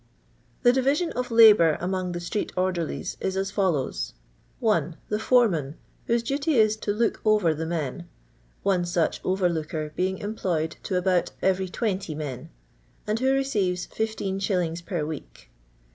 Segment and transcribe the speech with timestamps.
[0.63, 3.93] The diwision of Uibaur among the street order lies is as folio w«:—
[4.59, 4.95] 1.
[5.09, 5.75] The fortman,
[6.07, 8.07] whose duty is to" look over the men
[8.63, 12.49] (one such over looker being employed to about erery 20 men),
[13.05, 14.83] and who receives 1 5s.
[14.87, 15.51] per week.